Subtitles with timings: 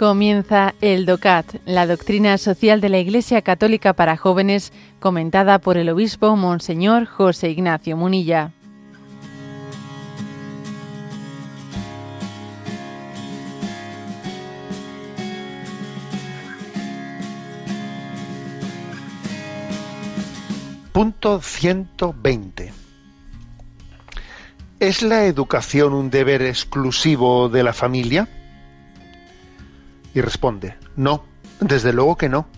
[0.00, 5.90] Comienza el DOCAT, la doctrina social de la Iglesia Católica para jóvenes, comentada por el
[5.90, 8.50] obispo Monseñor José Ignacio Munilla.
[20.92, 22.72] Punto 120.
[24.78, 28.26] ¿Es la educación un deber exclusivo de la familia?
[30.14, 31.24] Y responde, no,
[31.60, 32.48] desde luego que no.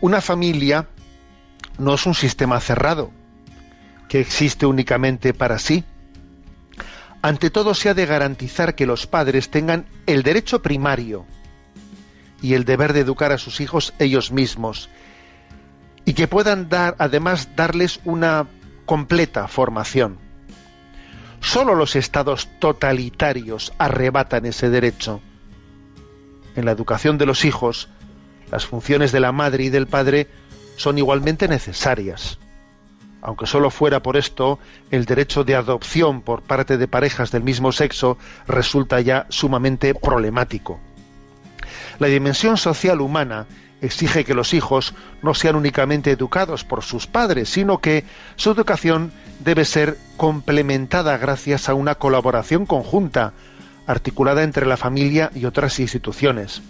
[0.00, 0.88] Una familia
[1.78, 3.10] no es un sistema cerrado,
[4.08, 5.84] que existe únicamente para sí.
[7.22, 11.24] Ante todo se ha de garantizar que los padres tengan el derecho primario
[12.42, 14.88] y el deber de educar a sus hijos ellos mismos
[16.04, 18.46] y que puedan dar además darles una
[18.84, 20.18] completa formación.
[21.40, 25.20] Solo los estados totalitarios arrebatan ese derecho
[26.56, 27.88] en la educación de los hijos,
[28.50, 30.28] las funciones de la madre y del padre
[30.76, 32.38] son igualmente necesarias.
[33.22, 34.58] Aunque solo fuera por esto,
[34.90, 40.78] el derecho de adopción por parte de parejas del mismo sexo resulta ya sumamente problemático.
[41.98, 43.46] La dimensión social humana
[43.80, 48.04] exige que los hijos no sean únicamente educados por sus padres, sino que
[48.36, 53.32] su educación debe ser complementada gracias a una colaboración conjunta
[53.86, 56.62] articulada entre la familia y otras instituciones,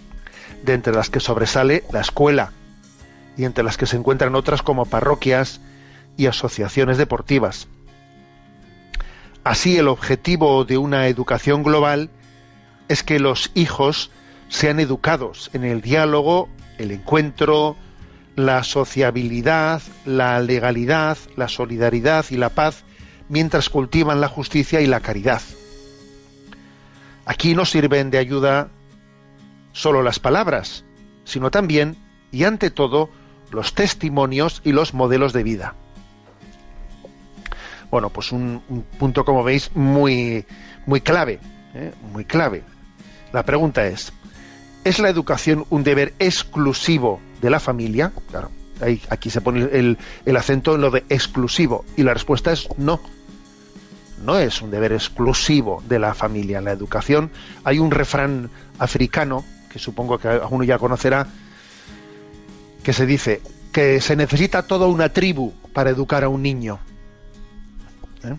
[0.64, 2.52] de entre las que sobresale la escuela
[3.36, 5.60] y entre las que se encuentran otras como parroquias
[6.16, 7.68] y asociaciones deportivas.
[9.44, 12.10] Así el objetivo de una educación global
[12.88, 14.10] es que los hijos
[14.48, 17.76] sean educados en el diálogo, el encuentro,
[18.34, 22.84] la sociabilidad, la legalidad, la solidaridad y la paz,
[23.28, 25.42] mientras cultivan la justicia y la caridad.
[27.26, 28.68] Aquí no sirven de ayuda
[29.72, 30.84] solo las palabras,
[31.24, 31.96] sino también,
[32.30, 33.10] y ante todo,
[33.50, 35.74] los testimonios y los modelos de vida.
[37.90, 38.62] Bueno, pues un,
[38.98, 40.46] punto, como veis, muy,
[40.86, 41.40] muy clave,
[41.74, 41.92] ¿eh?
[42.12, 42.62] muy clave.
[43.32, 44.12] La pregunta es,
[44.84, 48.12] ¿es la educación un deber exclusivo de la familia?
[48.30, 48.50] Claro,
[49.10, 53.00] aquí se pone el, el acento en lo de exclusivo, y la respuesta es no
[54.22, 56.60] no es un deber exclusivo de la familia.
[56.60, 57.30] La educación
[57.64, 61.26] hay un refrán africano, que supongo que alguno ya conocerá,
[62.82, 66.78] que se dice que se necesita toda una tribu para educar a un niño.
[68.24, 68.36] ¿Eh?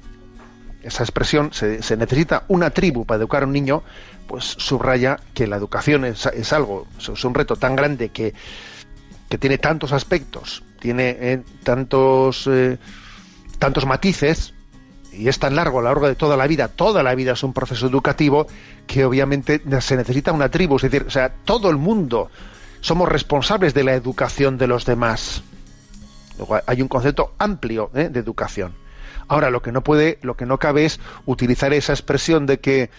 [0.81, 3.83] Esa expresión, se, necesita una tribu para educar a un niño,
[4.27, 8.33] pues subraya que la educación es, algo, es un reto tan grande que,
[9.29, 12.77] que tiene tantos aspectos, tiene eh, tantos, eh,
[13.59, 14.53] tantos matices,
[15.17, 17.43] y es tan largo a lo largo de toda la vida, toda la vida es
[17.43, 18.47] un proceso educativo
[18.85, 22.29] que obviamente se necesita una tribu, es decir, o sea, todo el mundo
[22.81, 25.41] somos responsables de la educación de los demás.
[26.37, 28.09] Luego hay un concepto amplio ¿eh?
[28.09, 28.75] de educación.
[29.27, 32.89] Ahora lo que no puede, lo que no cabe es utilizar esa expresión de que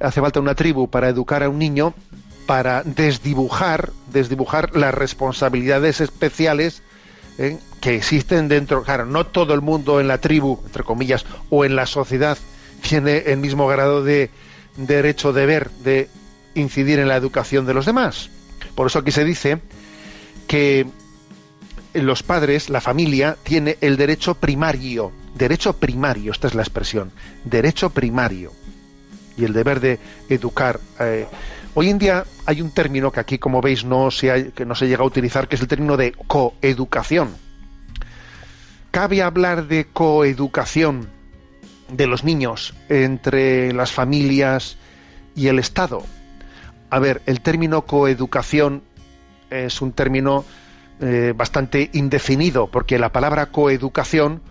[0.00, 1.92] hace falta una tribu para educar a un niño
[2.46, 6.82] para desdibujar, desdibujar las responsabilidades especiales
[7.38, 7.58] ¿eh?
[7.80, 11.76] que existen dentro, claro, no todo el mundo en la tribu, entre comillas, o en
[11.76, 12.38] la sociedad
[12.80, 14.30] tiene el mismo grado de
[14.76, 16.08] derecho deber de
[16.54, 18.30] incidir en la educación de los demás.
[18.74, 19.60] Por eso aquí se dice
[20.46, 20.86] que
[21.94, 27.12] los padres, la familia, tiene el derecho primario, derecho primario, esta es la expresión,
[27.44, 28.52] derecho primario,
[29.36, 30.80] y el deber de educar.
[31.00, 31.26] Eh,
[31.74, 34.88] hoy en día hay un término que aquí, como veis, no se, que no se
[34.88, 37.30] llega a utilizar, que es el término de coeducación
[38.92, 41.08] ¿Cabe hablar de coeducación
[41.90, 44.76] de los niños entre las familias
[45.34, 46.04] y el Estado?
[46.90, 48.82] A ver, el término coeducación
[49.48, 50.44] es un término
[51.00, 54.42] eh, bastante indefinido, porque la palabra coeducación,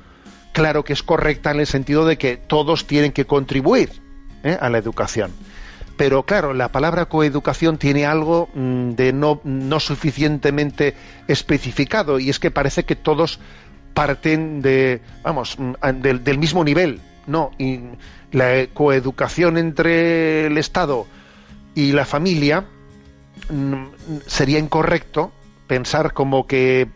[0.53, 4.01] claro que es correcta en el sentido de que todos tienen que contribuir
[4.43, 4.57] ¿eh?
[4.59, 5.31] a la educación.
[6.01, 10.95] Pero claro, la palabra coeducación tiene algo mm, de no, no suficientemente
[11.27, 13.39] especificado y es que parece que todos
[13.93, 17.01] parten de, vamos, mm, del, mismo nivel.
[17.27, 17.51] No,
[18.31, 21.05] la coeducación entre el Estado
[21.75, 22.65] y la familia
[23.51, 23.85] mm,
[24.25, 25.31] sería incorrecto
[25.67, 26.87] pensar como que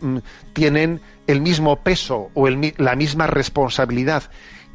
[0.54, 4.24] tienen el mismo peso o la misma responsabilidad.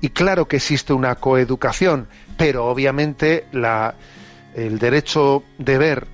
[0.00, 2.06] Y claro que existe una coeducación,
[2.38, 3.96] pero obviamente la,
[4.54, 6.06] el derecho de ver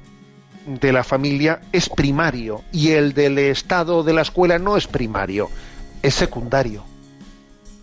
[0.67, 5.49] de la familia es primario y el del Estado de la escuela no es primario
[6.07, 6.85] es secundario.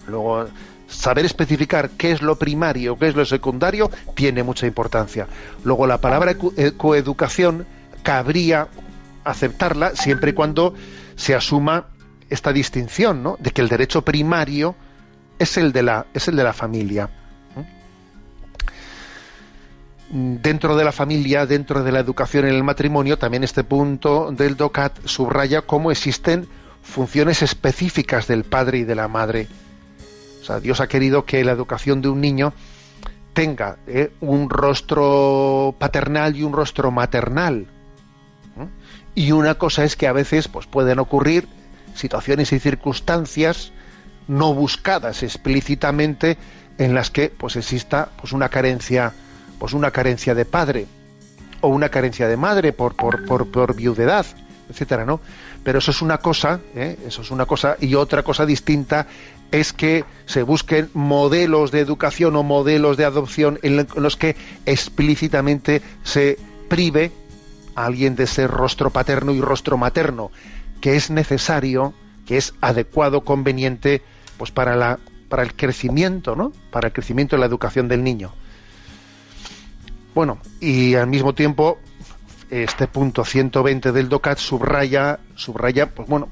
[0.08, 0.48] Luego
[0.88, 5.28] saber especificar qué es lo primario, qué es lo secundario, tiene mucha importancia.
[5.64, 7.66] Luego la palabra eh, coeducación
[8.02, 8.68] cabría
[9.24, 10.74] aceptarla siempre y cuando
[11.16, 11.88] se asuma
[12.30, 13.38] esta distinción, ¿no?
[13.40, 14.76] De que el derecho primario
[15.40, 17.10] es el de la, es el de la familia.
[20.16, 24.56] Dentro de la familia, dentro de la educación en el matrimonio, también este punto del
[24.56, 26.48] DOCAT subraya cómo existen
[26.84, 29.48] funciones específicas del padre y de la madre.
[30.40, 32.54] O sea, Dios ha querido que la educación de un niño
[33.34, 37.66] tenga eh, un rostro paternal y un rostro maternal.
[39.16, 41.48] Y una cosa es que a veces pues, pueden ocurrir
[41.96, 43.72] situaciones y circunstancias
[44.28, 46.38] no buscadas explícitamente
[46.78, 49.14] en las que pues exista pues una carencia
[49.64, 50.88] pues una carencia de padre
[51.62, 54.26] o una carencia de madre por por, por, por viudedad
[54.70, 55.22] etcétera no
[55.64, 57.00] pero eso es una cosa ¿eh?
[57.08, 59.08] eso es una cosa y otra cosa distinta
[59.52, 65.82] es que se busquen modelos de educación o modelos de adopción en los que explícitamente
[66.04, 66.38] se
[66.68, 67.14] prive
[67.76, 70.30] a alguien de ser rostro paterno y rostro materno
[70.82, 71.94] que es necesario
[72.26, 74.02] que es adecuado conveniente
[74.38, 75.00] pues para la
[75.30, 76.52] para el crecimiento, ¿no?
[76.70, 78.34] Para el crecimiento de la educación del niño.
[80.14, 81.80] Bueno, y al mismo tiempo
[82.50, 86.30] este punto 120 del DOCAT subraya subraya pues bueno,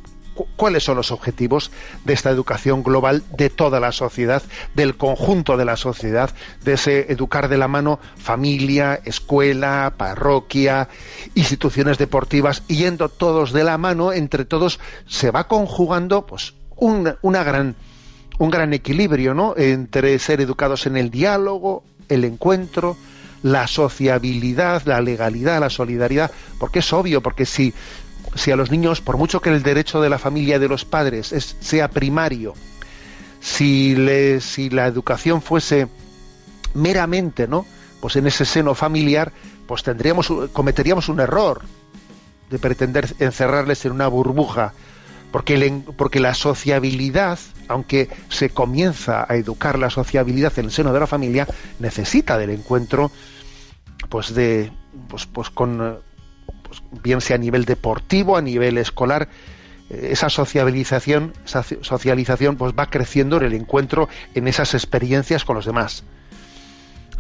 [0.56, 1.72] cuáles son los objetivos
[2.06, 4.44] de esta educación global de toda la sociedad,
[4.76, 6.30] del conjunto de la sociedad,
[6.64, 10.90] de ese educar de la mano familia, escuela, parroquia,
[11.36, 17.76] instituciones deportivas, yendo todos de la mano, entre todos se va conjugando pues una gran
[18.40, 19.54] un gran equilibrio, ¿no?
[19.56, 22.98] Entre ser educados en el diálogo, el encuentro,
[23.44, 27.74] la sociabilidad, la legalidad, la solidaridad, porque es obvio, porque si,
[28.36, 31.32] si a los niños, por mucho que el derecho de la familia de los padres
[31.32, 32.54] es, sea primario,
[33.40, 33.96] si,
[34.40, 35.88] si la educación fuese
[36.74, 37.66] meramente, ¿no?
[38.00, 39.32] Pues en ese seno familiar,
[39.68, 41.62] pues tendríamos, cometeríamos un error
[42.50, 44.74] de pretender encerrarles en una burbuja
[45.32, 47.40] porque, porque la sociabilidad,
[47.72, 51.48] aunque se comienza a educar la sociabilidad en el seno de la familia,
[51.80, 53.12] necesita del encuentro,
[54.10, 54.72] pues de,
[55.08, 56.00] pues, pues con,
[56.64, 59.30] pues bien sea a nivel deportivo, a nivel escolar,
[59.90, 65.66] eh, esa sociabilización, socialización, pues va creciendo en el encuentro, en esas experiencias con los
[65.66, 66.04] demás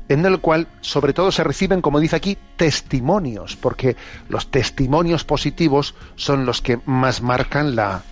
[0.09, 3.95] en el cual sobre todo se reciben, como dice aquí, testimonios, porque
[4.27, 8.03] los testimonios positivos son los que más marcan la,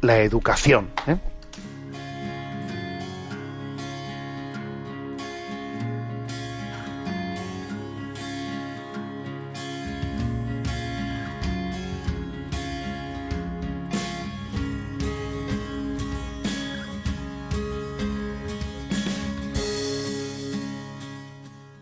[0.00, 0.90] la educación.
[1.06, 1.18] ¿eh?